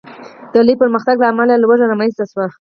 د 0.53 0.55
لوی 0.65 0.75
پرمختګ 0.81 1.15
له 1.19 1.27
امله 1.31 1.53
لوږه 1.61 1.85
رامنځته 1.91 2.23
شوه. 2.31 2.45